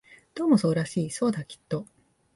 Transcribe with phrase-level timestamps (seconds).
[0.33, 1.85] どうもそうらしい、そうだ、きっと